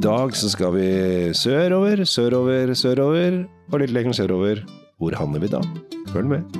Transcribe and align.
Dag 0.00 0.32
så 0.32 0.48
skal 0.48 0.70
vi 0.72 0.84
sørover, 1.36 2.00
sørover, 2.08 2.70
sørover, 2.72 3.34
og 3.68 3.82
litt 3.82 3.90
lenger 3.92 4.14
sørover. 4.16 4.62
Hvor 4.96 5.12
havner 5.12 5.42
vi 5.42 5.48
da? 5.52 5.58
Følg 6.08 6.30
med. 6.30 6.54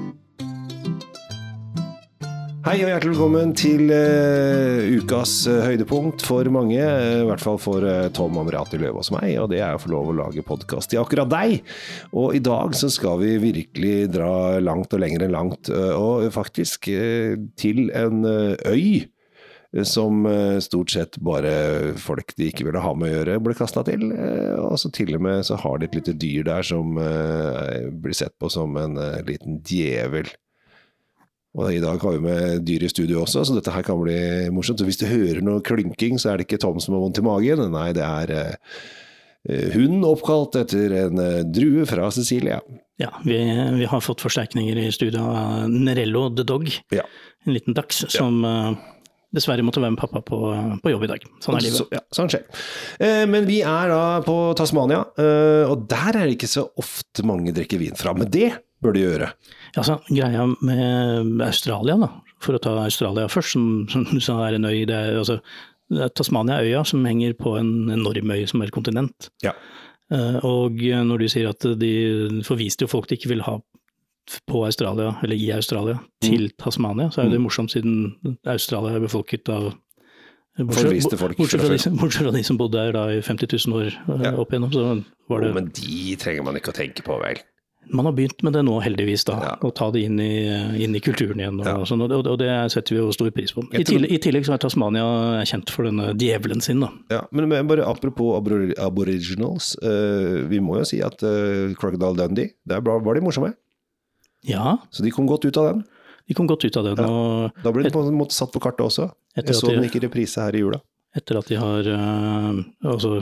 Hei 2.67 2.75
og 2.83 2.91
hjertelig 2.91 3.15
velkommen 3.15 3.55
til 3.57 3.89
uh, 3.89 4.83
ukas 4.93 5.33
uh, 5.49 5.63
høydepunkt 5.65 6.21
for 6.27 6.51
mange. 6.53 6.83
Uh, 6.85 7.23
I 7.23 7.29
hvert 7.31 7.41
fall 7.41 7.57
for 7.63 7.87
Tom 8.13 8.37
Amrati 8.43 8.77
Løvaas 8.83 9.09
og 9.09 9.17
meg, 9.17 9.31
og 9.41 9.49
det 9.55 9.63
er 9.65 9.79
å 9.79 9.81
få 9.81 9.95
lov 9.95 10.11
å 10.13 10.17
lage 10.19 10.45
podkast 10.45 10.93
til 10.93 11.01
akkurat 11.01 11.31
deg. 11.33 11.63
Og 12.13 12.37
i 12.37 12.43
dag 12.45 12.77
så 12.77 12.93
skal 12.93 13.23
vi 13.23 13.39
virkelig 13.41 14.11
dra 14.19 14.59
langt 14.61 14.93
og 14.93 15.01
lenger 15.01 15.25
enn 15.25 15.33
langt, 15.39 15.73
og 15.73 16.29
faktisk 16.37 16.91
til 17.57 17.89
en 17.89 18.21
øy 18.69 19.09
som 19.87 20.25
stort 20.59 20.91
sett 20.91 21.19
bare 21.23 21.51
folk 21.95 22.33
de 22.35 22.49
ikke 22.51 22.65
ville 22.67 22.83
ha 22.83 22.91
med 22.99 23.07
å 23.07 23.13
gjøre, 23.13 23.37
ble 23.45 23.55
kasta 23.55 23.85
til. 23.87 24.09
Og 24.59 24.75
så 24.83 24.91
til 24.91 25.15
og 25.15 25.23
med 25.23 25.45
så 25.47 25.59
har 25.63 25.79
de 25.79 25.87
et 25.87 25.95
lite 25.95 26.15
dyr 26.19 26.49
der 26.49 26.67
som 26.67 26.99
blir 26.99 28.17
sett 28.19 28.35
på 28.43 28.51
som 28.51 28.75
en 28.83 28.99
liten 29.29 29.61
djevel. 29.63 30.27
Og 31.59 31.73
i 31.75 31.81
dag 31.83 31.99
har 31.99 32.15
vi 32.15 32.23
med 32.23 32.63
dyr 32.63 32.85
i 32.87 32.91
studio 32.91 33.25
også, 33.25 33.43
så 33.43 33.57
dette 33.57 33.73
her 33.75 33.83
kan 33.87 33.99
bli 33.99 34.19
morsomt. 34.55 34.79
Så 34.79 34.87
hvis 34.87 35.01
du 35.01 35.09
hører 35.11 35.43
noe 35.43 35.63
klynking, 35.67 36.21
så 36.21 36.31
er 36.31 36.39
det 36.39 36.47
ikke 36.47 36.61
Tom 36.63 36.79
som 36.83 36.95
har 36.95 37.03
vondt 37.03 37.19
i 37.19 37.27
magen. 37.27 37.65
Nei, 37.75 37.89
det 37.97 38.05
er 38.07 38.33
eh, 38.37 39.73
hund 39.75 40.07
oppkalt 40.07 40.61
etter 40.61 40.95
en 41.01 41.19
eh, 41.19 41.41
drue 41.51 41.89
fra 41.91 42.07
Cecilia. 42.15 42.61
Ja, 43.03 43.11
vi, 43.25 43.41
vi, 43.81 43.89
har 43.91 44.05
fått 44.05 44.23
forsterkninger 44.23 44.79
i 44.79 44.87
studio 44.95 45.25
av 45.27 45.67
Nerello 45.73 46.29
the 46.37 46.47
Dog, 46.47 46.71
ja. 46.95 47.07
en 47.49 47.57
liten 47.57 47.75
dachs, 47.75 48.05
som 48.13 48.45
uh, 48.45 48.77
dessverre 49.35 49.65
måtte 49.67 49.83
være 49.83 49.95
med 49.95 50.01
pappa 50.01 50.23
på, 50.27 50.39
på 50.83 50.93
jobb 50.93 51.07
i 51.07 51.11
dag. 51.13 51.27
Sånn 51.43 51.59
er 51.59 51.65
livet. 51.67 51.79
Så, 51.79 51.87
ja, 51.95 52.03
sånn 52.15 52.31
skjer. 52.33 52.47
Eh, 52.99 53.25
men 53.31 53.47
vi 53.49 53.61
er 53.67 53.93
da 53.93 54.03
på 54.27 54.37
Tasmania, 54.59 55.05
eh, 55.21 55.71
og 55.71 55.87
der 55.91 56.17
er 56.17 56.27
det 56.27 56.37
ikke 56.39 56.51
så 56.51 56.67
ofte 56.81 57.25
mange 57.29 57.55
drikker 57.57 57.81
vin 57.83 57.99
fra. 57.99 58.15
Men 58.17 58.31
det 58.33 58.53
bør 58.83 58.97
de 58.97 59.05
gjøre. 59.05 59.33
Ja, 59.77 59.85
så 59.87 60.01
Greia 60.09 60.49
med 60.51 61.45
Australia, 61.47 61.99
da, 62.01 62.11
for 62.43 62.57
å 62.57 62.63
ta 62.63 62.75
Australia 62.83 63.29
først, 63.31 63.55
som, 63.55 63.67
som 63.93 64.09
som 64.19 64.41
er 64.43 64.57
en 64.59 64.67
øy 64.67 64.83
det 64.89 64.97
er, 64.97 65.21
altså, 65.21 65.39
det 65.91 66.07
er 66.07 66.15
Tasmania 66.17 66.63
øya 66.65 66.83
som 66.89 67.05
henger 67.07 67.37
på 67.39 67.55
en 67.61 67.91
enorm 67.93 68.35
øy 68.35 68.45
som 68.51 68.63
er 68.63 68.71
et 68.71 68.75
kontinent. 68.75 69.31
Ja. 69.47 69.55
Eh, 70.11 70.41
og 70.47 70.81
når 70.81 71.23
du 71.23 71.29
sier 71.31 71.53
at 71.53 71.67
de 71.79 71.95
forviste 72.47 72.87
jo 72.87 72.91
folk 72.91 73.11
de 73.11 73.19
ikke 73.21 73.31
vil 73.35 73.47
ha 73.47 73.61
på 74.49 74.65
Australia, 74.65 75.15
eller 75.25 75.37
i 75.37 75.51
Australia, 75.53 75.99
til 76.23 76.49
mm. 76.49 76.57
Tasmania, 76.63 77.11
så 77.11 77.25
er 77.25 77.31
det 77.33 77.41
mm. 77.41 77.47
morsomt 77.49 77.73
siden 77.75 78.37
Australia 78.47 78.97
er 78.99 79.07
befolket 79.07 79.49
av 79.53 79.73
Bortsett, 80.59 81.15
fra 81.19 82.11
fra 82.11 82.31
de, 82.35 82.43
som 82.45 82.59
bodde 82.59 82.81
her 82.83 82.93
da 82.93 83.07
i 83.15 83.21
50 83.23 83.49
000 83.67 83.77
år 83.79 83.87
eh, 83.95 84.27
ja. 84.27 84.33
opp 84.35 84.51
igjennom, 84.53 84.73
så 84.75 84.83
var 85.31 85.45
det 85.45 85.53
oh, 85.53 85.57
Men 85.57 85.71
de 85.77 86.17
trenger 86.21 86.45
man 86.45 86.59
ikke 86.59 86.75
å 86.75 86.77
tenke 86.77 87.05
på, 87.07 87.17
vel? 87.23 87.41
Man 87.91 88.05
har 88.07 88.13
begynt 88.15 88.43
med 88.45 88.53
det 88.55 88.61
nå, 88.67 88.75
heldigvis, 88.85 89.25
da, 89.27 89.37
ja. 89.47 89.53
å 89.67 89.71
ta 89.75 89.89
det 89.95 90.03
inn 90.07 90.19
i, 90.21 90.45
inn 90.85 90.95
i 90.95 91.01
kulturen 91.03 91.41
igjen. 91.41 91.63
Og, 91.63 91.67
ja. 91.67 91.79
sånn, 91.89 92.03
og, 92.05 92.13
og, 92.19 92.37
det 92.39 92.51
setter 92.75 92.95
vi 92.95 93.01
jo 93.01 93.15
stor 93.15 93.31
pris 93.35 93.55
på. 93.57 93.65
I 93.73 93.87
tillegg, 93.89 94.13
I 94.13 94.21
tillegg, 94.23 94.45
så 94.47 94.55
er 94.55 94.61
Tasmania 94.63 95.07
kjent 95.49 95.73
for 95.73 95.89
denne 95.89 96.13
djevelen 96.21 96.61
sin. 96.63 96.85
Da. 96.85 96.91
Ja, 97.15 97.23
men 97.35 97.49
bare 97.71 97.89
apropos 97.89 98.37
aboriginals, 98.37 99.73
uh, 99.81 100.45
vi 100.51 100.61
må 100.63 100.77
jo 100.83 100.87
si 100.93 101.01
at 101.07 101.25
uh, 101.25 101.73
Crocodile 101.81 102.21
Dundee, 102.21 102.55
der 102.69 102.85
var 102.85 103.17
de 103.17 103.25
morsomme. 103.25 103.55
Ja. 104.47 104.79
Så 104.91 105.05
de 105.05 105.13
kom 105.15 105.29
godt 105.29 105.45
ut 105.45 105.57
av 105.61 105.73
den. 105.73 105.83
De 106.31 106.37
kom 106.39 106.47
godt 106.47 106.65
ut 106.65 106.77
av 106.79 106.87
den. 106.87 107.01
Ja. 107.01 107.51
da 107.65 107.73
ble 107.75 107.85
de 107.87 107.93
på 107.95 108.05
en 108.07 108.17
måte 108.17 108.37
satt 108.37 108.53
på 108.55 108.63
kartet 108.63 108.85
også. 108.87 109.11
Jeg 109.37 109.57
så 109.57 109.73
den 109.73 109.87
ikke 109.87 109.99
i 110.01 110.07
reprise 110.07 110.43
her 110.45 110.55
i 110.55 110.63
jula. 110.63 110.81
Etter 111.19 111.41
at 111.41 111.49
de 111.51 111.57
har 111.59 111.89
uh, 111.91 112.61
altså, 112.87 113.17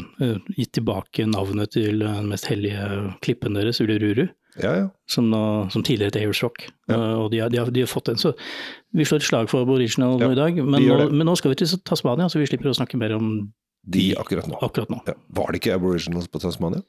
gitt 0.53 0.75
tilbake 0.77 1.25
navnet 1.25 1.73
til 1.73 2.03
den 2.03 2.29
mest 2.29 2.51
hellige 2.51 3.15
klippen 3.25 3.57
deres, 3.57 3.81
Ulururu. 3.81 4.27
Ja, 4.59 4.73
ja. 4.75 4.87
Som, 5.09 5.31
som, 5.73 5.85
tidligere 5.87 6.11
het 6.11 6.19
Airshock. 6.21 6.67
Ja. 6.91 6.99
Uh, 6.99 7.15
og 7.23 7.31
de 7.33 7.41
har, 7.41 7.53
de, 7.55 7.63
har, 7.63 7.73
de 7.73 7.87
har, 7.87 7.89
fått 7.89 8.11
den, 8.11 8.21
Så 8.21 8.35
vi 8.93 9.09
slår 9.09 9.23
et 9.23 9.29
slag 9.31 9.49
for 9.49 9.65
aboriginal 9.65 10.21
i 10.21 10.37
dag. 10.37 10.61
Men 10.61 10.85
nå, 10.85 11.01
men 11.09 11.25
nå, 11.31 11.39
skal 11.41 11.55
vi 11.55 11.63
til 11.63 11.81
Tasmania, 11.89 12.29
så 12.29 12.43
vi 12.43 12.51
slipper 12.51 12.69
å 12.69 12.77
snakke 12.77 13.01
mer 13.01 13.17
om 13.17 13.49
de, 13.89 14.11
akkurat 14.21 14.51
nå. 14.51 14.61
Akkurat 14.61 14.93
nå. 14.93 15.01
Var 15.33 15.53
det 15.55 15.63
ikke 15.63 15.79
aboriginals 15.79 16.29
på 16.29 16.43
Tasmania? 16.45 16.85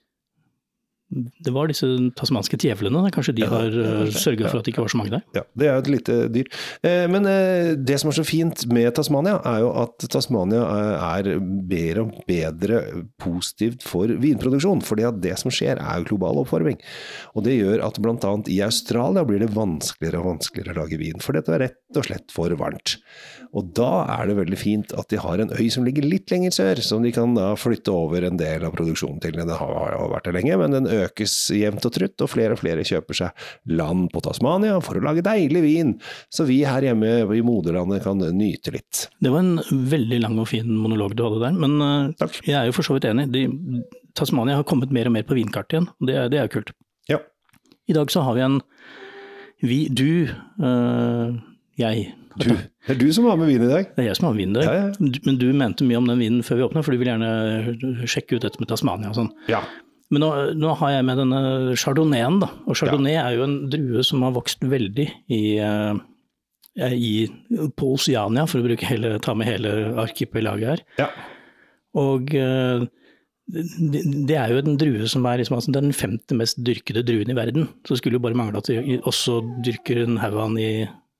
Det 1.09 1.49
var 1.49 1.69
disse 1.71 1.87
tasmanske 2.19 2.57
djevlene. 2.61 3.09
Kanskje 3.13 3.33
de 3.39 3.47
har 3.49 3.73
uh, 3.73 4.09
sørget 4.13 4.51
for 4.51 4.59
at 4.59 4.67
det 4.67 4.73
ikke 4.75 4.83
var 4.83 4.91
så 4.93 4.99
mange 4.99 5.13
der? 5.15 5.23
Ja, 5.33 5.43
det 5.57 5.65
er 5.65 5.73
jo 5.73 5.81
et 5.81 5.89
lite 5.89 6.17
dyr. 6.29 6.51
Eh, 6.85 7.05
men 7.09 7.25
eh, 7.25 7.71
det 7.73 7.97
som 8.01 8.11
er 8.11 8.17
så 8.19 8.25
fint 8.27 8.65
med 8.69 8.91
Tasmania, 8.97 9.39
er 9.49 9.63
jo 9.63 9.71
at 9.81 10.05
Tasmania 10.13 10.61
er 11.17 11.31
bedre 11.41 12.05
og 12.05 12.19
bedre 12.29 12.83
positivt 13.21 13.85
for 13.87 14.13
vinproduksjon. 14.21 14.83
For 14.85 15.01
det 15.01 15.33
som 15.41 15.53
skjer, 15.53 15.81
er 15.81 16.03
jo 16.03 16.11
global 16.11 16.43
oppvarming. 16.43 16.77
Og 17.33 17.47
det 17.47 17.57
gjør 17.57 17.87
at 17.87 17.97
bl.a. 17.97 18.35
i 18.45 18.61
Australia 18.65 19.25
blir 19.25 19.41
det 19.41 19.49
vanskeligere 19.55 20.21
og 20.21 20.35
vanskeligere 20.35 20.77
å 20.77 20.81
lage 20.83 21.01
vin. 21.01 21.17
For 21.25 21.37
dette 21.37 21.57
er 21.57 21.65
rett 21.65 21.97
og 21.97 22.05
slett 22.05 22.29
for 22.35 22.53
varmt. 22.59 22.99
Og 23.57 23.71
da 23.73 24.05
er 24.13 24.29
det 24.29 24.37
veldig 24.37 24.57
fint 24.61 24.93
at 24.93 25.09
de 25.09 25.17
har 25.21 25.41
en 25.41 25.53
øy 25.57 25.65
som 25.73 25.85
ligger 25.87 26.05
litt 26.05 26.29
lenger 26.29 26.53
sør, 26.53 26.81
som 26.85 27.01
de 27.01 27.13
kan 27.15 27.33
da 27.33 27.55
flytte 27.57 27.93
over 27.93 28.27
en 28.27 28.37
del 28.37 28.65
av 28.67 28.75
produksjonen 28.77 29.17
til. 29.23 29.39
Den 29.39 29.49
har 29.49 29.95
vært 30.13 30.29
der 30.29 30.37
lenge, 30.37 30.59
men 30.61 30.75
den 30.75 30.89
økes 31.05 31.35
jevnt 31.55 31.85
og 31.87 31.93
trutt, 31.95 32.15
og 32.23 32.31
flere 32.31 32.55
og 32.55 32.61
flere 32.61 32.85
kjøper 32.87 33.19
seg 33.21 33.47
land 33.71 34.09
på 34.13 34.23
Tasmania 34.25 34.77
for 34.83 34.99
å 34.99 35.03
lage 35.05 35.25
deilig 35.25 35.63
vin, 35.65 35.95
så 36.33 36.45
vi 36.49 36.61
her 36.67 36.85
hjemme 36.85 37.11
i 37.35 37.43
moderlandet 37.45 38.03
kan 38.05 38.21
nyte 38.35 38.73
litt. 38.75 39.07
Det 39.19 39.33
var 39.33 39.45
en 39.45 39.81
veldig 39.93 40.21
lang 40.25 40.37
og 40.41 40.49
fin 40.51 40.69
monolog 40.69 41.15
du 41.17 41.25
hadde 41.25 41.41
der, 41.47 41.57
men 41.65 41.79
eh, 41.85 42.13
Takk. 42.19 42.41
jeg 42.45 42.57
er 42.59 42.69
jo 42.69 42.77
for 42.77 42.87
så 42.87 42.97
vidt 42.97 43.09
enig. 43.09 43.29
De, 43.33 43.45
Tasmania 44.17 44.59
har 44.59 44.67
kommet 44.67 44.93
mer 44.95 45.09
og 45.09 45.15
mer 45.15 45.27
på 45.27 45.37
vinkartet 45.37 45.77
igjen, 45.77 45.91
og 45.99 46.09
det, 46.09 46.21
det 46.33 46.41
er 46.41 46.47
jo 46.47 46.55
kult. 46.59 46.73
Ja. 47.09 47.21
I 47.89 47.97
dag 47.97 48.11
så 48.13 48.23
har 48.25 48.37
vi 48.37 48.45
en 48.45 48.61
vi, 49.59 49.79
du, 49.91 50.29
øh, 50.63 51.35
jeg 51.79 52.13
du, 52.39 52.53
det 52.53 52.93
er 52.93 52.99
du 52.99 53.09
som 53.11 53.25
har 53.27 53.37
med 53.39 53.49
vin 53.49 53.63
i 53.65 53.67
dag. 53.67 53.89
Det 53.95 54.03
er 54.03 54.09
jeg 54.11 54.19
som 54.19 54.29
har 54.29 54.35
med 54.35 54.43
vin 54.43 54.53
i 54.53 54.59
dag. 54.59 54.67
Ja, 54.69 54.87
ja. 54.87 55.19
Men 55.25 55.39
du 55.41 55.47
mente 55.57 55.87
mye 55.87 55.99
om 55.99 56.07
den 56.07 56.21
vinen 56.21 56.45
før 56.45 56.59
vi 56.59 56.65
åpna, 56.69 56.83
for 56.85 56.95
du 56.95 57.01
vil 57.01 57.09
gjerne 57.11 58.05
sjekke 58.07 58.37
ut 58.37 58.45
dette 58.45 58.61
med 58.61 58.69
Tasmania 58.71 59.11
og 59.11 59.17
sånn. 59.17 59.31
Ja. 59.51 59.59
Men 60.09 60.23
nå, 60.23 60.29
nå, 60.57 60.69
har 60.79 60.95
jeg 60.95 61.05
med 61.05 61.19
denne 61.21 61.39
chardonnayen, 61.77 62.39
da. 62.41 62.49
Og 62.65 62.77
chardonnay 62.79 63.17
er 63.21 63.35
jo 63.37 63.45
en 63.45 63.57
drue 63.69 64.05
som 64.05 64.23
har 64.25 64.33
vokst 64.33 64.63
veldig 64.65 65.05
i, 65.29 65.41
uh, 65.61 65.93
i, 66.89 67.27
på 67.77 67.91
Oceania, 67.93 68.47
for 68.49 68.65
å 68.65 68.79
hele, 68.89 69.17
ta 69.21 69.35
med 69.37 69.51
hele 69.51 69.73
arkipelaget 70.01 70.71
her. 70.71 70.81
Ja. 71.03 71.09
Og 72.01 72.33
uh, 72.33 72.87
det, 73.49 74.01
det, 74.29 74.37
er 74.37 74.53
jo 74.53 74.63
en 74.63 74.79
drue 74.81 75.09
som 75.09 75.25
er 75.29 75.41
liksom, 75.41 75.57
altså, 75.59 75.73
den 75.77 75.93
femte 75.93 76.37
mest 76.37 76.57
dyrkede 76.65 77.05
druen 77.05 77.29
i 77.29 77.37
verden. 77.37 77.69
Så 77.85 77.99
skulle 77.99 78.17
jo 78.17 78.23
bare 78.25 78.37
mangle 78.37 78.61
at 78.61 78.69
vi 78.69 78.97
også 78.99 79.39
dyrker 79.65 80.03
en 80.07 80.17
haug 80.21 80.37
av 80.37 80.49
den 80.51 80.59
i 80.61 80.71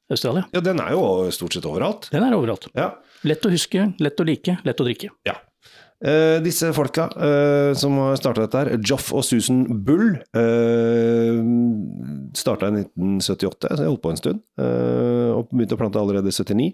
Australia. 0.10 0.48
Ja, 0.54 0.62
den 0.66 0.82
er 0.82 0.96
jo 0.96 1.30
stort 1.34 1.54
sett 1.54 1.70
overalt. 1.70 2.10
Den 2.14 2.26
er 2.26 2.34
overalt. 2.38 2.70
Ja. 2.78 2.92
Lett 3.28 3.46
å 3.46 3.54
huske, 3.54 3.92
lett 4.02 4.22
å 4.22 4.26
like, 4.26 4.58
lett 4.66 4.82
å 4.82 4.88
drikke. 4.88 5.12
Ja. 5.30 5.38
Uh, 6.00 6.40
disse 6.40 6.70
folka 6.72 7.10
uh, 7.20 7.74
som 7.76 7.98
har 8.00 8.16
starta 8.16 8.46
dette 8.46 8.60
her, 8.62 8.70
Joff 8.88 9.10
og 9.12 9.26
Susan 9.28 9.66
Bull, 9.84 10.14
uh, 10.32 11.40
starta 12.40 12.70
i 12.70 12.86
1978, 12.86 13.74
så 13.74 13.84
jeg 13.84 13.92
holdt 13.92 14.04
på 14.06 14.14
en 14.14 14.20
stund. 14.22 14.44
Uh, 14.56 15.36
og 15.36 15.50
begynte 15.52 15.76
å 15.76 15.82
plante 15.82 16.00
allerede 16.00 16.32
i 16.32 16.36
79. 16.38 16.70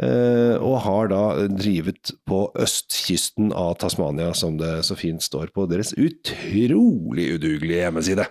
Uh, 0.00 0.56
og 0.64 0.76
har 0.84 1.08
da 1.12 1.22
drivet 1.52 2.12
på 2.28 2.42
østkysten 2.60 3.48
av 3.56 3.78
Tasmania, 3.80 4.34
som 4.36 4.60
det 4.60 4.78
så 4.88 4.96
fint 4.96 5.24
står 5.24 5.54
på 5.56 5.64
deres 5.70 5.94
utrolig 5.96 7.30
udugelige 7.36 7.86
hjemmeside. 7.86 8.26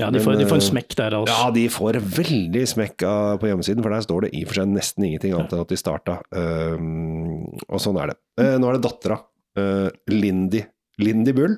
Ja, 0.00 0.08
de 0.08 0.20
får, 0.24 0.32
Men, 0.32 0.40
de 0.40 0.48
får 0.48 0.62
en 0.62 0.64
smekk 0.64 0.96
der, 0.96 1.18
altså. 1.18 1.36
Ja, 1.36 1.50
de 1.52 1.66
får 1.68 1.98
veldig 2.16 2.64
smekk 2.68 3.04
på 3.04 3.50
hjemmesiden, 3.50 3.84
for 3.84 3.92
der 3.92 4.04
står 4.04 4.24
det 4.24 4.32
i 4.32 4.46
og 4.46 4.48
for 4.48 4.62
seg 4.62 4.72
nesten 4.72 5.04
ingenting 5.10 5.36
annet 5.36 5.52
enn 5.52 5.60
at 5.66 5.74
de 5.74 5.76
starta. 5.76 6.16
Og 6.32 7.82
sånn 7.84 8.00
er 8.00 8.14
det. 8.14 8.16
Nå 8.56 8.70
er 8.70 8.78
det 8.78 8.84
dattera, 8.88 9.18
uh, 9.58 9.88
Lindy. 10.10 10.62
Lindy 11.02 11.32
Bull. 11.32 11.56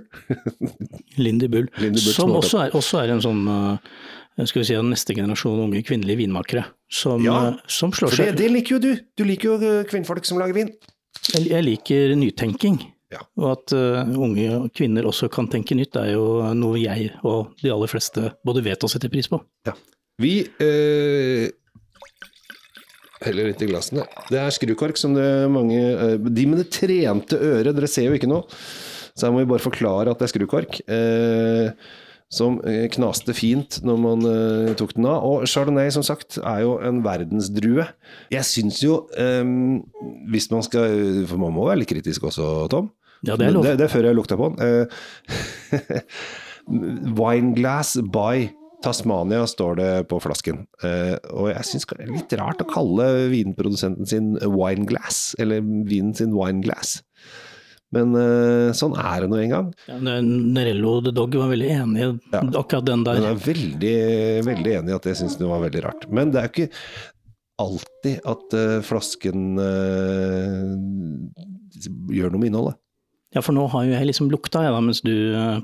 Lindy 1.17 1.49
Bull. 1.51 1.69
Lindy 1.83 1.99
Bull 1.99 2.15
som 2.15 2.33
også 2.39 2.67
er, 2.67 2.77
også 2.79 3.03
er, 3.03 3.13
en 3.17 3.23
sånn 3.25 3.43
uh, 3.51 3.77
skal 4.47 4.63
vi 4.63 4.69
si, 4.71 4.79
neste 4.87 5.17
generasjon 5.17 5.67
unge 5.67 5.83
kvinnelige 5.87 6.23
vinmakere. 6.23 6.65
Som, 6.91 7.25
ja, 7.27 7.55
som 7.71 7.93
slår 7.95 8.15
seg 8.15 8.33
det, 8.33 8.45
det 8.45 8.51
liker 8.55 8.77
jo 8.77 8.83
du! 8.83 8.91
Du 9.19 9.25
liker 9.27 9.55
jo 9.55 9.73
kvinnfolk 9.91 10.27
som 10.29 10.41
lager 10.41 10.57
vin. 10.57 10.73
Jeg, 11.35 11.49
jeg 11.51 11.67
liker 11.67 12.15
nytenking. 12.19 12.81
Ja. 13.15 13.23
Og 13.39 13.51
at 13.53 13.75
uh, 13.77 14.03
unge 14.19 14.65
kvinner 14.75 15.07
også 15.07 15.29
kan 15.33 15.49
tenke 15.51 15.77
nytt, 15.79 15.97
er 16.01 16.15
jo 16.15 16.25
noe 16.57 16.81
jeg 16.81 17.13
og 17.23 17.55
de 17.63 17.71
aller 17.75 17.91
fleste 17.91 18.33
både 18.47 18.65
vet 18.67 18.87
og 18.87 18.91
setter 18.91 19.13
pris 19.13 19.31
på. 19.31 19.39
Ja. 19.69 19.77
Vi 20.23 20.35
uh, 20.47 21.47
heller 23.27 23.51
litt 23.51 23.63
i 23.65 23.69
glassene. 23.71 24.07
Det 24.31 24.41
er 24.41 24.55
skrukork 24.55 25.01
som 25.01 25.17
det 25.17 25.27
mange 25.53 25.81
uh, 25.81 26.17
De 26.17 26.47
med 26.51 26.63
det 26.63 26.71
trente 26.75 27.39
øret, 27.39 27.75
dere 27.77 27.91
ser 27.91 28.09
jo 28.09 28.17
ikke 28.19 28.31
noe, 28.31 28.47
så 29.15 29.29
her 29.29 29.35
må 29.35 29.45
vi 29.45 29.53
bare 29.53 29.63
forklare 29.63 30.11
at 30.11 30.19
det 30.21 30.27
er 30.27 30.33
skrukork. 30.33 30.81
som 32.35 32.57
knaste 32.91 33.31
fint 33.37 33.77
når 33.87 33.99
man 34.03 34.25
tok 34.75 34.97
den 34.97 35.07
av. 35.07 35.23
Og 35.23 35.45
chardonnay, 35.47 35.93
som 35.95 36.03
sagt, 36.03 36.41
er 36.41 36.65
jo 36.65 36.73
en 36.83 36.99
verdensdrue. 37.05 37.87
Jeg 38.35 38.49
syns 38.49 38.81
jo, 38.83 39.05
um, 39.15 39.85
hvis 40.35 40.51
man 40.51 40.67
skal 40.67 41.23
For 41.31 41.39
man 41.39 41.55
må 41.55 41.69
være 41.69 41.85
litt 41.85 41.93
kritisk 41.95 42.27
også, 42.27 42.67
Tom. 42.75 42.91
Ja, 43.25 43.37
det 43.37 43.49
er 43.49 43.55
lov. 43.55 43.65
Det, 43.65 43.79
det 43.81 43.87
er 43.87 43.93
før 43.93 44.09
jeg 44.09 44.19
lukta 44.19 44.37
på 44.37 44.51
den. 44.53 44.59
Eh, 44.65 45.95
Wineglass 47.21 47.97
by 48.13 48.51
Tasmania 48.85 49.47
står 49.49 49.77
det 49.81 49.91
på 50.11 50.19
flasken. 50.23 50.65
Eh, 50.85 51.15
og 51.33 51.49
jeg 51.53 51.65
syns 51.71 51.87
det 51.91 52.05
er 52.05 52.13
litt 52.13 52.35
rart 52.41 52.61
å 52.63 52.69
kalle 52.71 53.07
vinprodusenten 53.33 54.07
sin 54.11 54.35
Wineglass, 54.43 55.35
eller 55.41 55.65
vinen 55.89 56.15
sin 56.19 56.35
Wineglass. 56.37 56.99
Men 57.95 58.11
eh, 58.19 58.73
sånn 58.75 58.97
er 58.99 59.23
det 59.23 59.29
nå 59.31 59.39
en 59.39 59.53
gang. 59.53 59.67
Ja, 59.87 59.99
Nerello 60.03 60.97
the 61.07 61.13
Dog 61.15 61.37
var 61.39 61.53
veldig 61.53 61.69
enig 61.77 62.01
i 62.03 62.07
Ja. 62.35 62.41
akkurat 62.59 62.87
den 62.89 63.05
der. 63.07 63.21
Jeg 63.23 63.31
er 63.37 63.43
veldig, 63.45 63.97
veldig 64.49 64.73
enig 64.81 64.91
i 64.95 64.97
at 64.99 65.07
jeg 65.11 65.21
syns 65.21 65.37
det 65.39 65.47
var 65.51 65.63
veldig 65.63 65.85
rart. 65.87 66.09
Men 66.11 66.33
det 66.35 66.41
er 66.43 66.49
jo 66.49 66.55
ikke 66.55 66.71
alltid 67.63 68.17
at 68.27 68.57
eh, 68.59 68.81
flasken 68.83 69.45
gjør 72.11 72.33
noe 72.35 72.41
med 72.43 72.51
innholdet. 72.51 72.81
Ja, 73.35 73.43
for 73.43 73.55
nå 73.57 73.65
har 73.73 73.87
jo 73.87 73.95
jeg 73.97 74.07
liksom 74.11 74.29
lukta 74.31 74.63
jeg 74.67 74.75
da, 74.75 74.81
mens 74.83 75.01
du 75.07 75.15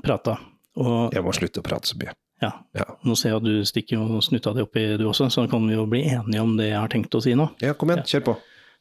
prata. 0.03 0.37
Og 0.79 1.11
Jeg 1.15 1.23
må 1.23 1.33
slutte 1.35 1.59
å 1.63 1.65
prate 1.67 1.87
så 1.91 1.99
mye. 1.99 2.13
Ja, 2.41 2.51
Ja, 2.77 2.87
nå 3.05 3.15
ser 3.17 3.33
jeg 3.33 3.41
at 3.41 3.45
du 3.45 3.67
stikker 3.67 4.01
og 4.01 4.23
snutta 4.25 4.53
det 4.57 4.65
oppi 4.65 4.87
du 4.97 5.05
også, 5.09 5.29
så 5.29 5.45
da 5.45 5.51
kan 5.51 5.67
vi 5.67 5.75
jo 5.77 5.85
bli 5.89 6.01
enige 6.09 6.41
om 6.41 6.55
det 6.57 6.71
jeg 6.71 6.79
har 6.79 6.91
tenkt 6.91 7.15
å 7.17 7.21
si 7.23 7.35
nå. 7.37 7.51
ja 7.61 7.75
kom 7.77 7.93
igjen, 7.93 8.07
kjør 8.07 8.25
på. 8.31 8.35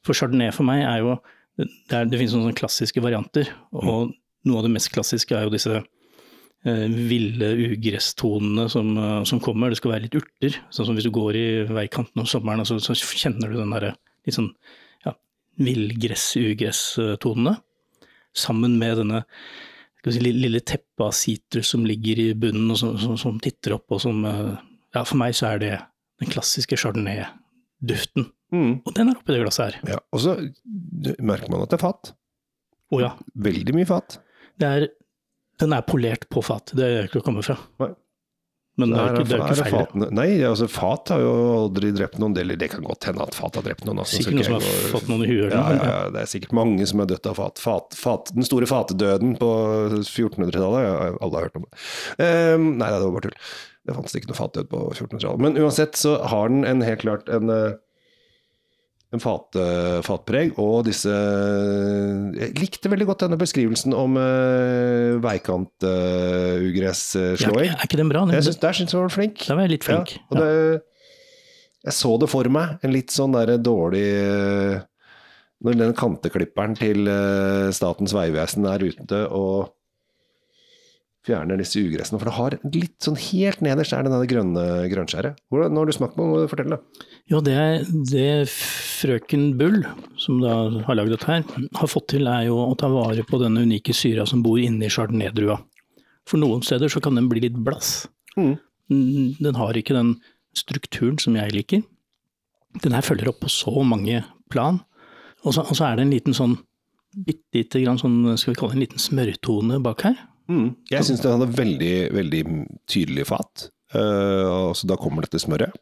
For 0.06 0.16
chardonnay 0.16 0.54
for 0.56 0.68
meg 0.68 0.86
er 0.86 1.04
jo 1.04 1.18
Det, 1.60 1.66
er, 1.92 2.06
det 2.08 2.16
finnes 2.16 2.32
noen 2.32 2.46
sånne 2.46 2.56
klassiske 2.56 3.02
varianter, 3.04 3.50
og 3.76 4.14
noe 4.48 4.60
av 4.60 4.64
det 4.64 4.72
mest 4.72 4.88
klassiske 4.94 5.34
er 5.36 5.44
jo 5.44 5.52
disse 5.52 5.74
eh, 5.76 6.86
ville 6.88 7.50
ugresstonene 7.66 8.64
som, 8.72 8.94
eh, 8.96 9.24
som 9.28 9.42
kommer. 9.44 9.68
Det 9.68 9.80
skal 9.80 9.92
være 9.92 10.06
litt 10.06 10.16
urter. 10.16 10.56
Sånn 10.72 10.88
som 10.88 10.96
hvis 10.96 11.04
du 11.04 11.12
går 11.12 11.36
i 11.36 11.46
veikanten 11.68 12.22
om 12.22 12.28
sommeren, 12.30 12.64
så, 12.64 12.78
så 12.80 12.96
kjenner 12.96 13.52
du 13.52 13.58
den 13.58 13.74
derre 13.74 13.92
litt 14.24 14.38
sånn 14.38 14.48
ja, 15.04 15.12
villgress-ugress-tonene. 15.60 17.58
Sammen 18.32 18.78
med 18.80 18.96
denne 19.02 19.24
si, 20.06 20.20
lille, 20.24 20.60
teppet 20.64 21.04
av 21.04 21.12
sitrus 21.16 21.72
som 21.74 21.84
ligger 21.86 22.22
i 22.22 22.28
bunnen 22.38 22.72
og 22.72 22.78
som, 22.80 22.96
som, 23.00 23.16
som 23.20 23.40
titter 23.42 23.76
opp, 23.76 23.86
og 23.92 24.02
som 24.02 24.24
eh, 24.28 24.58
Ja, 24.96 25.04
for 25.04 25.20
meg 25.20 25.36
så 25.38 25.52
er 25.52 25.60
det 25.62 25.74
den 26.20 26.30
klassiske 26.32 26.78
chardonnay-duften. 26.80 28.26
Mm. 28.50 28.72
Og 28.82 28.94
den 28.96 29.12
er 29.12 29.18
oppi 29.20 29.36
det 29.36 29.44
glasset 29.44 29.68
her. 29.68 29.94
Ja, 29.94 30.00
og 30.10 30.22
så 30.24 30.34
merker 31.22 31.52
man 31.52 31.62
at 31.62 31.70
det 31.70 31.78
er 31.78 31.84
fat. 31.84 32.12
Oh, 32.90 32.98
ja. 33.02 33.12
Veldig 33.38 33.76
mye 33.76 33.86
fat. 33.86 34.18
Det 34.58 34.66
er, 34.68 34.88
den 35.62 35.76
er 35.76 35.86
polert 35.86 36.26
på 36.32 36.42
fat, 36.44 36.74
det 36.76 36.88
er 36.88 37.06
ikke 37.06 37.22
å 37.22 37.26
komme 37.28 37.44
fra. 37.46 37.56
Nei. 37.82 37.92
Men 38.80 38.90
det 38.94 39.00
er, 39.00 39.14
ikke, 39.14 39.28
det 39.28 39.36
er 39.36 39.44
ikke 39.44 39.64
feil. 39.64 39.74
fatene- 39.76 40.10
Nei, 40.16 40.28
altså 40.48 40.68
fat 40.72 41.12
har 41.14 41.20
jo 41.22 41.32
aldri 41.68 41.92
drept 41.96 42.18
noen, 42.22 42.36
eller 42.40 42.56
det 42.60 42.70
kan 42.72 42.82
godt 42.86 43.04
hende 43.10 43.22
at 43.26 43.34
fat 43.38 43.54
har 43.60 43.66
drept 43.68 43.84
noen. 43.86 44.00
Altså, 44.02 44.18
Sikkert 44.20 44.38
noen 44.40 44.44
som 44.48 44.54
har 44.58 44.66
går- 44.66 44.90
fått 44.94 45.08
noen 45.12 45.24
i 45.24 45.30
huet. 45.30 45.52
Ja, 45.54 45.64
ja, 45.76 45.84
ja, 45.90 46.10
det 46.14 46.22
er 46.24 46.30
sikkert 46.32 46.52
mange 46.56 46.86
som 46.88 47.00
er 47.04 47.10
dødt 47.12 47.26
av 47.30 47.36
fat. 47.40 47.58
fat, 47.62 47.94
fat 47.98 48.32
den 48.34 48.46
store 48.48 48.66
fatedøden 48.70 49.36
på 49.40 49.50
1400-tallet, 50.04 50.80
ja, 50.84 50.94
alle 51.20 51.34
har 51.38 51.46
hørt 51.48 51.56
om 51.60 51.66
det. 51.66 51.74
Um, 52.20 52.66
nei, 52.80 52.88
det 52.90 53.02
var 53.04 53.14
bare 53.16 53.26
tull. 53.28 53.38
Det 53.88 53.96
fantes 53.96 54.16
ikke 54.18 54.28
noe 54.30 54.38
fatdød 54.38 54.68
på 54.70 54.80
1400-tallet. 54.94 55.40
Men 55.40 55.56
uansett 55.60 55.96
så 55.98 56.18
har 56.28 56.48
den 56.52 56.64
en 56.68 56.82
helt 56.84 57.00
klart 57.04 57.28
en, 57.32 57.48
eh, 57.50 57.72
en 59.10 59.22
fat, 59.22 59.56
eh, 59.58 59.96
fatpreg, 60.06 60.52
og 60.62 60.84
disse 60.86 61.10
Jeg 61.10 62.52
likte 62.60 62.90
veldig 62.92 63.08
godt 63.08 63.24
denne 63.24 63.38
beskrivelsen 63.40 63.94
om 63.96 64.14
uh, 64.14 65.18
Ja, 67.42 67.50
Uh, 67.50 67.64
er 67.74 67.88
ikke 67.88 67.98
den 67.98 68.12
bra? 68.12 68.22
Den, 68.22 68.36
jeg 68.38 68.46
synes, 68.46 68.60
der 68.62 68.78
syns 68.78 68.94
jeg 68.94 69.02
var 69.02 69.10
flink. 69.14 69.42
der 69.48 69.58
var 69.58 69.66
jeg 69.66 69.74
litt 69.74 69.88
flink. 69.88 70.14
Ja, 70.14 70.22
og 70.30 70.38
det, 70.38 70.52
jeg 71.88 71.96
så 71.96 72.14
det 72.20 72.30
for 72.30 72.52
meg, 72.52 72.78
en 72.84 72.94
litt 72.94 73.10
sånn 73.14 73.34
der 73.34 73.56
dårlig 73.58 74.06
uh, 74.20 74.86
Når 75.66 75.82
den 75.82 75.98
kanteklipperen 75.98 76.78
til 76.78 77.10
uh, 77.10 77.74
Statens 77.74 78.14
vegvesen 78.14 78.70
er 78.70 78.86
ute 78.86 79.26
og 79.26 79.74
fjerner 81.26 81.58
disse 81.60 81.82
ugressene. 81.82 82.16
For 82.20 82.30
det 82.30 82.36
har 82.38 82.56
litt 82.78 82.96
sånn 83.04 83.18
helt 83.20 83.60
nederst 83.64 83.92
er 83.92 84.06
det 84.06 84.12
denne 84.14 84.28
grønne 84.30 84.64
grønnskjæret. 84.92 85.42
Nå 85.52 85.68
har 85.68 85.90
du 85.90 85.96
smakt 85.96 86.16
på 86.16 86.22
det? 86.22 86.30
Må 86.30 86.40
du 86.40 86.50
fortelle? 86.52 86.80
Jo, 87.30 87.42
det, 87.44 87.58
det 88.08 88.28
frøken 89.00 89.54
Bull, 89.58 89.82
som 90.20 90.40
da 90.42 90.54
har 90.86 90.98
lagd 90.98 91.14
dette 91.14 91.28
her, 91.28 91.44
har 91.76 91.90
fått 91.90 92.10
til 92.14 92.28
er 92.30 92.46
jo 92.48 92.58
å 92.62 92.76
ta 92.78 92.90
vare 92.92 93.24
på 93.26 93.40
denne 93.42 93.64
unike 93.66 93.94
syra 93.96 94.26
som 94.28 94.42
bor 94.44 94.60
inni 94.60 94.90
chardonnay-drua. 94.92 95.58
For 96.28 96.40
noen 96.40 96.62
steder 96.66 96.92
så 96.92 97.02
kan 97.02 97.16
den 97.18 97.30
bli 97.30 97.42
litt 97.46 97.56
blass. 97.64 98.04
Mm. 98.36 98.54
Mm, 98.90 99.34
Den 99.40 99.58
har 99.58 99.76
ikke 99.78 99.96
den 99.96 100.14
strukturen 100.56 101.18
som 101.22 101.36
jeg 101.38 101.54
liker. 101.54 101.82
Den 102.84 102.94
her 102.94 103.06
følger 103.06 103.30
opp 103.32 103.40
på 103.42 103.50
så 103.50 103.82
mange 103.86 104.22
plan. 104.50 104.82
Og 105.42 105.54
så, 105.56 105.64
og 105.64 105.74
så 105.78 105.88
er 105.88 105.98
det 105.98 106.06
en 106.06 106.14
liten 106.14 106.36
sånn 106.36 106.58
bitte 107.10 107.58
lite 107.58 107.80
grann 107.82 107.98
sånn, 107.98 108.36
skal 108.38 108.52
vi 108.52 108.60
kalle 108.60 108.74
det 108.74 108.78
en 108.78 108.84
liten 108.84 109.02
smørtone 109.02 109.80
bak 109.82 110.04
her. 110.06 110.18
Mm. 110.50 110.74
Jeg 110.90 111.06
syns 111.06 111.22
den 111.24 111.34
hadde 111.34 111.56
veldig, 111.58 111.94
veldig 112.14 112.42
tydelig 112.90 113.26
fat. 113.30 113.70
Uh, 113.94 114.70
så 114.76 114.86
da 114.86 114.98
kommer 114.98 115.26
dette 115.26 115.40
smøret. 115.42 115.74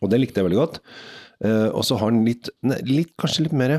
Og 0.00 0.10
det 0.10 0.20
likte 0.20 0.42
jeg 0.42 0.48
veldig 0.48 0.60
godt. 0.60 0.80
Eh, 1.44 1.68
og 1.68 1.84
så 1.84 1.98
har 2.00 2.14
den 2.14 2.24
litt, 2.24 2.48
litt 2.88 3.12
Kanskje 3.20 3.44
litt 3.44 3.52
mer 3.52 3.74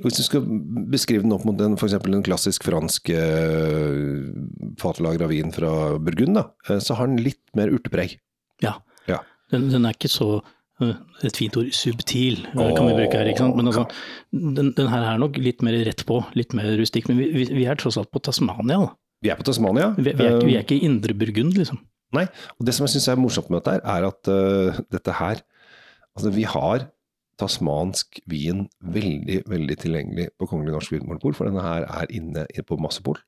Hvis 0.00 0.16
du 0.16 0.22
skal 0.24 0.46
beskrive 0.88 1.20
den 1.20 1.34
opp 1.36 1.44
mot 1.44 1.60
en, 1.60 1.76
for 1.76 1.90
eksempel 1.90 2.16
en 2.16 2.24
klassisk 2.24 2.64
fransk 2.64 3.10
uh, 3.12 4.32
av 5.04 5.28
vin 5.28 5.52
fra 5.54 5.72
Burgund, 6.00 6.38
da, 6.38 6.48
eh, 6.68 6.80
så 6.82 6.96
har 6.98 7.06
den 7.10 7.20
litt 7.22 7.42
mer 7.54 7.70
urtepreg. 7.70 8.16
Ja. 8.64 8.78
Ja. 9.06 9.20
Den, 9.52 9.68
den 9.70 9.86
er 9.86 9.94
ikke 9.94 10.10
så 10.10 10.40
et 10.82 11.38
fint 11.38 11.54
ord, 11.54 11.70
subtil, 11.70 12.40
kan 12.50 12.88
vi 12.88 12.96
bruke 12.96 13.14
her. 13.14 13.28
ikke 13.30 13.44
sant? 13.44 13.54
Men 13.54 13.70
altså, 13.70 13.84
den, 14.34 14.72
den 14.74 14.90
her 14.90 15.06
er 15.12 15.20
nok 15.22 15.38
litt 15.38 15.62
mer 15.62 15.76
rett 15.86 16.02
på, 16.08 16.18
litt 16.34 16.56
mer 16.58 16.72
rustikk. 16.80 17.06
Men 17.06 17.20
vi, 17.22 17.46
vi, 17.46 17.66
er 17.70 17.78
tross 17.78 18.00
alt 18.00 18.10
på 18.10 18.22
Tasmania. 18.24 18.80
da. 18.82 18.90
Vi 19.22 19.30
er 19.30 19.38
på 19.38 19.46
Tasmania. 19.46 19.92
Vi, 19.96 20.10
vi, 20.10 20.10
er, 20.18 20.40
vi 20.42 20.56
Eh, 20.56 20.58
er 20.58 20.66
ikke 20.66 20.80
i 20.80 20.88
Indre 20.88 21.14
Burgund, 21.16 21.54
liksom. 21.56 21.78
Nei, 22.14 22.26
og 22.58 22.66
det 22.66 22.74
som 22.76 22.86
jeg 22.86 22.96
syns 22.96 23.08
er 23.10 23.18
morsomt 23.18 23.48
med 23.50 23.62
dette, 23.62 23.78
her, 23.78 23.94
er 23.94 24.08
at 24.10 24.30
uh, 24.30 24.82
dette 24.92 25.14
her 25.18 25.40
Altså, 26.14 26.30
vi 26.34 26.46
har 26.46 26.88
tasmansk 27.40 28.20
vin 28.30 28.66
veldig, 28.94 29.42
veldig 29.50 29.76
tilgjengelig 29.82 30.28
på 30.38 30.48
Kongelig 30.50 30.76
norsk 30.76 30.94
vinmonopol, 30.94 31.34
for 31.34 31.50
denne 31.50 31.64
her 31.64 31.86
er 31.88 32.12
inne 32.14 32.46
på 32.68 32.78
massepol. 32.78 33.18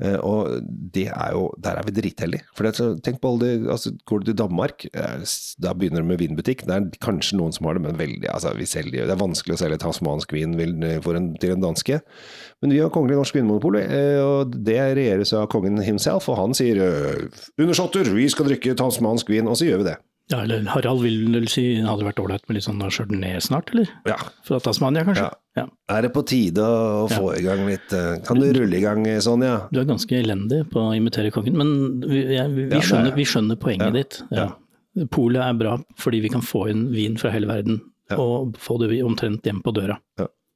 Eh, 0.00 0.16
og 0.24 0.62
det 0.64 1.10
er 1.12 1.34
jo 1.34 1.50
Der 1.60 1.76
er 1.76 1.84
vi 1.84 1.92
dritheldige. 1.92 2.46
For 2.56 2.64
det, 2.64 3.02
tenk 3.04 3.20
på 3.20 3.28
alle 3.28 3.44
de 3.44 3.70
altså, 3.70 3.90
Går 4.08 4.22
du 4.22 4.30
til 4.30 4.38
Danmark, 4.38 4.86
eh, 4.88 5.24
da 5.60 5.74
begynner 5.76 6.00
du 6.00 6.08
med 6.08 6.18
vinbutikk. 6.18 6.64
Det 6.66 6.74
er 6.74 6.86
kanskje 7.04 7.36
noen 7.36 7.52
som 7.52 7.68
har 7.68 7.76
det, 7.76 7.82
men 7.84 7.98
veldig 7.98 8.30
altså, 8.32 8.54
vi 8.56 8.64
selger, 8.64 9.04
Det 9.06 9.12
er 9.12 9.20
vanskelig 9.20 9.54
å 9.54 9.60
selge 9.60 9.78
tasmansk 9.84 10.32
vin 10.32 10.56
for 11.04 11.18
en, 11.18 11.34
til 11.36 11.52
en 11.52 11.66
danske. 11.68 12.00
Men 12.62 12.72
vi 12.72 12.80
har 12.80 12.90
Kongelig 12.90 13.20
norsk 13.20 13.36
vinmonopol, 13.36 13.76
eh, 13.82 14.22
og 14.24 14.56
det 14.64 14.80
regjeres 14.96 15.34
av 15.36 15.50
kongen 15.52 15.76
himself. 15.82 16.30
Og 16.32 16.40
han 16.40 16.56
sier 16.56 16.80
eh, 16.80 17.44
undersåtter, 17.60 18.08
vi 18.16 18.30
skal 18.32 18.48
drikke 18.48 18.78
tasmansk 18.78 19.28
vin, 19.28 19.46
og 19.46 19.60
så 19.60 19.68
gjør 19.68 19.84
vi 19.84 19.90
det. 19.92 19.98
Ja, 20.30 20.42
eller 20.44 20.62
Harald 20.70 21.02
vil 21.02 21.26
vel 21.34 21.48
si 21.50 21.64
det 21.80 21.84
hadde 21.88 22.04
vært 22.06 22.20
ålreit 22.22 22.44
med 22.48 22.56
litt 22.56 22.64
sånn 22.64 22.78
chardonnay 22.86 23.40
snart, 23.42 23.72
eller? 23.74 23.88
Ja. 24.08 24.16
Fra 24.46 24.60
Tasmania, 24.62 25.02
kanskje? 25.04 25.24
Ja. 25.26 25.38
Ja. 25.58 25.66
Er 25.92 26.06
det 26.06 26.12
på 26.14 26.22
tide 26.24 26.62
å 26.64 27.08
få 27.12 27.34
i 27.36 27.42
gang 27.44 27.66
litt 27.68 27.92
eh, 27.92 28.14
Kan 28.24 28.38
du 28.40 28.46
rulle 28.56 28.78
i 28.78 28.80
gang, 28.80 29.02
Sonja? 29.20 29.66
Du 29.74 29.82
er 29.82 29.84
ganske 29.90 30.16
elendig 30.16 30.62
på 30.72 30.80
å 30.80 30.94
imitere 30.96 31.28
kongen, 31.34 31.58
men 31.60 31.74
vi, 32.08 32.22
ja, 32.38 32.46
vi, 32.48 32.68
Ja, 32.70 32.78
er 32.78 32.86
skjønner, 32.88 33.12
vi 33.18 33.26
skjønner 33.28 33.58
poenget 33.60 33.90
Ja. 33.90 33.96
ditt. 33.98 34.22
Ja. 34.32 34.46
Polet 35.12 35.42
er 35.44 35.58
bra 35.60 35.74
fordi 36.00 36.22
vi 36.24 36.30
kan 36.32 36.40
få 36.44 36.66
inn 36.72 36.86
vin 36.94 37.18
fra 37.20 37.30
hele 37.34 37.50
verden, 37.50 37.82
Ja. 38.10 38.16
og 38.22 38.56
få 38.60 38.78
det 38.80 39.02
omtrent 39.04 39.44
hjem 39.44 39.60
på 39.64 39.74
døra. 39.76 39.98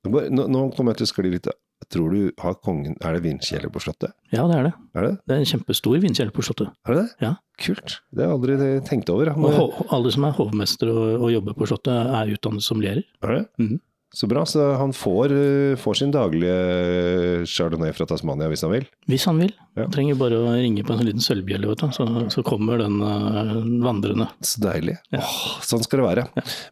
Nå, 0.06 0.49
nå 0.49 0.64
kommer 0.76 0.94
jeg 0.94 1.02
til 1.02 1.06
å 1.08 1.12
skli 1.12 1.30
litt. 1.35 1.49
Tror 1.92 2.11
du 2.11 2.33
har 2.42 2.54
kongen 2.64 2.97
Er 3.04 3.12
det 3.14 3.23
vindkjeller 3.23 3.71
på 3.71 3.78
Slottet? 3.85 4.11
Ja, 4.33 4.47
det 4.49 4.56
er 4.59 4.62
det. 4.68 4.73
Er 4.97 5.02
det 5.06 5.12
Det 5.28 5.35
er 5.37 5.42
en 5.45 5.50
kjempestor 5.52 5.99
vindkjeller 6.02 6.33
på 6.35 6.42
Slottet. 6.42 6.71
Er 6.88 6.95
det? 6.95 7.02
det? 7.04 7.26
Ja. 7.26 7.35
Kult. 7.62 7.99
Det 8.12 8.25
har 8.25 8.33
jeg 8.33 8.38
aldri 8.40 8.71
tenkt 8.88 9.11
over. 9.12 9.30
Og 9.37 9.45
Men, 9.45 9.52
ho- 9.61 9.87
alle 9.95 10.11
som 10.12 10.25
er 10.25 10.33
hovmester 10.38 10.90
og, 10.90 11.21
og 11.21 11.30
jobber 11.35 11.54
på 11.61 11.68
Slottet, 11.71 11.92
er 12.21 12.33
utdannet 12.35 12.62
som 12.64 12.80
lærer. 12.80 13.04
er 13.23 13.37
det? 13.37 13.45
Mhm. 13.62 13.78
Så 14.16 14.25
bra. 14.30 14.45
Så 14.49 14.62
han 14.78 14.92
får, 14.97 15.33
eh, 15.35 15.76
får 15.76 15.97
sin 15.99 16.12
daglige 16.14 17.45
chardonnay 17.50 17.92
fra 17.92 18.06
Tasmania 18.09 18.49
hvis 18.49 18.62
han 18.64 18.71
vil. 18.73 18.87
Hvis 19.11 19.25
han 19.28 19.38
vil. 19.42 19.52
Ja. 19.76 19.83
Han 19.83 19.92
trenger 19.92 20.16
bare 20.16 20.38
å 20.40 20.54
ringe 20.54 20.85
på 20.87 20.95
en 20.95 21.00
sånn 21.02 21.09
liten 21.11 21.25
sølvbjelle, 21.25 21.68
vet 21.68 21.83
du, 21.83 21.90
så, 21.92 22.06
så 22.33 22.45
kommer 22.47 22.78
den 22.80 22.97
uh, 23.02 23.61
vandrende. 23.85 24.28
Så 24.47 24.62
deilig. 24.64 24.97
Ja. 25.12 25.21
Åh, 25.21 25.61
sånn 25.66 25.85
skal 25.85 26.00
det 26.00 26.06
være. 26.09 26.26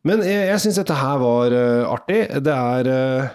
Men 0.09 0.23
jeg, 0.25 0.47
jeg 0.55 0.63
syns 0.65 0.81
dette 0.81 0.97
her 0.97 1.19
var 1.21 1.53
uh, 1.53 1.93
artig. 1.93 2.23
Det 2.47 2.55
er 2.55 2.91
eh, 2.95 3.35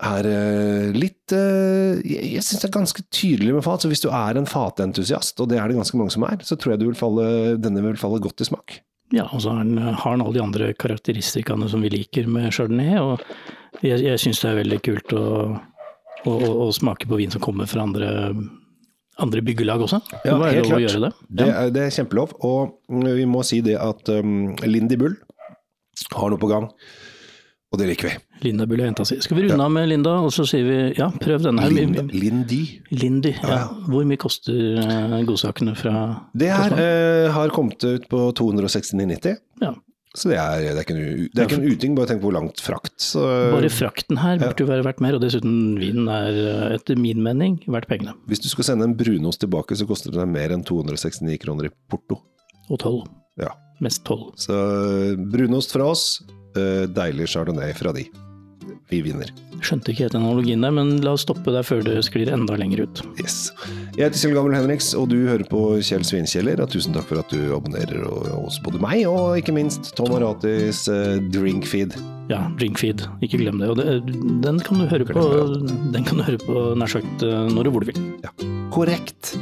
er 0.00 0.26
eh, 0.28 0.92
litt 0.96 1.34
eh, 1.36 2.00
Jeg, 2.04 2.42
syns 2.44 2.62
det 2.62 2.68
er 2.68 2.76
ganske 2.78 3.04
tydelig 3.12 3.56
med 3.56 3.64
fat. 3.66 3.84
Så 3.84 3.90
hvis 3.90 4.04
du 4.04 4.08
er 4.12 4.38
en 4.38 4.48
fatentusiast, 4.48 5.40
og 5.42 5.50
det 5.52 5.60
er 5.60 5.70
det 5.70 5.78
ganske 5.80 6.00
mange 6.00 6.14
som 6.14 6.26
er, 6.28 6.38
så 6.46 6.56
tror 6.56 6.74
jeg 6.74 6.82
du 6.82 6.86
vil 6.90 6.98
falle, 6.98 7.26
denne 7.60 7.84
vil 7.84 8.00
falle 8.00 8.22
godt 8.22 8.44
i 8.44 8.48
smak. 8.48 8.80
Ja, 9.14 9.26
og 9.26 9.42
så 9.42 9.56
har 9.56 9.66
den, 9.66 9.78
har 9.80 9.98
han 10.12 10.22
alle 10.22 10.36
de 10.36 10.44
andre 10.44 10.70
karakteristikkene 10.78 11.68
som 11.70 11.82
vi 11.82 11.90
liker 11.90 12.30
med 12.30 12.52
chardonnay, 12.54 13.00
og 13.02 13.82
jeg, 13.82 13.98
jeg 14.04 14.22
syns 14.22 14.42
det 14.42 14.52
er 14.52 14.60
veldig 14.60 14.78
kult 14.86 15.14
å, 15.18 15.26
å, 16.22 16.30
å, 16.30 16.50
å 16.66 16.70
smake 16.74 17.10
på 17.10 17.18
vin 17.18 17.32
som 17.34 17.42
kommer 17.42 17.66
fra 17.70 17.82
andre, 17.88 18.10
andre 19.20 19.42
byggelag 19.46 19.82
også. 19.86 19.98
Ja, 20.22 20.38
det 20.38 20.54
helt 20.60 20.70
klart. 20.70 20.86
Det. 20.86 21.00
det. 21.02 21.12
Det 21.42 21.48
er, 21.50 21.74
det 21.74 21.84
er 21.86 21.96
kjempelov. 21.98 22.36
Og 22.46 22.78
vi 23.18 23.26
må 23.28 23.42
si 23.46 23.60
det 23.66 23.76
at 23.82 24.12
um, 24.14 24.52
Lindy 24.62 24.98
Bull 25.00 25.18
har 26.14 26.30
noe 26.30 26.40
på 26.40 26.50
gang. 26.50 26.70
Og 27.70 27.78
det 27.78 27.86
liker 27.86 28.08
vi. 28.08 28.14
Linda 28.48 28.64
burde 28.66 28.86
jenta 28.88 29.04
si. 29.06 29.20
Skal 29.22 29.38
vi 29.38 29.44
runde 29.46 29.62
av 29.62 29.70
med 29.70 29.86
Linda, 29.92 30.16
og 30.24 30.32
så 30.34 30.42
sier 30.48 30.64
vi 30.66 30.78
ja, 30.98 31.06
prøv 31.22 31.44
denne 31.44 31.62
her. 31.62 31.74
Linda, 31.74 32.02
Lindy. 32.10 32.62
Lindy. 32.90 33.34
Ja. 33.44 33.60
Hvor 33.86 34.08
mye 34.08 34.18
koster 34.18 34.80
eh, 34.82 35.20
godsakene 35.28 35.76
fra 35.78 35.94
Det 36.34 36.50
her 36.50 36.74
eh, 36.74 37.28
har 37.30 37.54
kommet 37.54 37.84
ut 37.86 38.08
på 38.10 38.24
269,90. 38.40 39.38
Ja. 39.62 39.76
Så 40.18 40.32
det 40.32 40.40
er, 40.42 40.64
det 40.64 40.72
er 40.72 40.82
ikke 40.82 40.94
en, 40.96 41.28
det 41.30 41.38
er 41.38 41.46
ikke 41.46 41.58
en 41.60 41.70
uting, 41.70 41.92
bare 41.94 42.10
tenk 42.10 42.18
på 42.24 42.26
hvor 42.26 42.34
langt 42.34 42.58
frakt. 42.64 42.96
Så, 42.98 43.22
Bare 43.54 43.70
frakten 43.70 44.18
her 44.18 44.40
burde 44.42 44.64
jo 44.64 44.66
være 44.66 44.82
verdt 44.88 45.02
mer, 45.04 45.14
og 45.14 45.22
dessuten 45.22 45.78
vinen 45.78 46.10
er 46.10 46.40
eh, 46.40 46.64
etter 46.74 46.98
min 46.98 47.22
mening 47.22 47.60
verdt 47.70 47.86
pengene. 47.92 48.16
hvis 48.26 48.42
du 48.42 48.48
skal 48.50 48.72
sende 48.72 48.88
en 48.90 48.96
brunost 48.98 49.44
tilbake, 49.44 49.78
så 49.78 49.86
koster 49.86 50.10
det 50.10 50.18
deg 50.18 50.32
mer 50.32 50.56
enn 50.56 50.66
269 50.66 51.38
kroner 51.46 51.70
i 51.70 51.72
porto. 51.86 52.18
Og 52.66 52.82
tolv. 52.82 53.06
Ja. 53.38 53.54
Mest 53.78 54.02
tolv. 54.08 54.32
Så 54.42 54.58
eh, 54.58 55.14
brunost 55.30 55.78
fra 55.78 55.86
oss, 55.94 56.08
deilig 56.54 57.28
chardonnay 57.30 57.72
fra 57.78 57.92
de. 57.96 58.06
Vi 58.90 58.98
vinner. 59.06 59.28
Skjønte 59.62 59.92
ikke 59.92 60.06
helt 60.08 60.14
analogien 60.18 60.62
der, 60.64 60.72
men 60.74 60.96
la 61.04 61.12
oss 61.14 61.22
stoppe 61.22 61.52
der 61.54 61.62
før 61.66 61.82
det 61.86 61.98
sklir 62.06 62.30
enda 62.32 62.56
lenger 62.58 62.86
ut. 62.88 63.02
Yes. 63.20 63.50
Jeg 63.94 64.08
heter 64.08 64.18
Kjell 64.18 64.34
Gammel 64.34 64.56
Henriks, 64.56 64.88
og 64.98 65.10
du 65.12 65.18
hører 65.28 65.44
på 65.46 65.60
Kjell 65.84 66.02
Svinkjeller. 66.06 66.62
Tusen 66.70 66.96
takk 66.96 67.06
for 67.10 67.20
at 67.22 67.30
du 67.30 67.52
abonnerer 67.54 68.02
og- 68.08 68.26
hos 68.46 68.58
både 68.64 68.80
meg 68.82 69.04
og 69.06 69.36
ikke 69.38 69.54
minst 69.54 69.92
Tom 69.94 70.10
Aratis 70.16 70.88
eh, 70.88 71.20
drinkfeed. 71.30 71.94
Ja, 72.30 72.48
drinkfeed, 72.58 73.04
ikke 73.22 73.38
glem 73.42 73.58
det. 73.62 73.68
Og 73.70 73.76
det, 73.78 73.86
den 74.42 74.58
kan 74.66 74.78
du 74.82 74.86
høre 74.90 75.06
på, 75.06 75.22
den 75.94 76.04
kan 76.06 76.18
du 76.18 76.24
høre 76.26 76.38
på 76.42 76.74
nær 76.78 76.90
sagt 76.90 77.22
eh, 77.26 77.46
når 77.52 77.70
og 77.70 77.76
hvor 77.76 77.86
du 77.86 77.92
vil. 77.92 78.02
Korrekt. 78.74 79.36